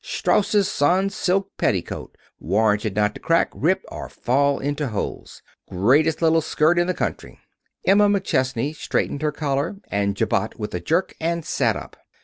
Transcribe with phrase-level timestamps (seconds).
[0.03, 5.43] Strauss's Sans silk Petticoat, warranted not to crack, rip, or fall into holes.
[5.69, 7.39] Greatest little skirt in the country."
[7.85, 11.97] Emma McChesney straightened her collar and jabot with a jerk, and sat up.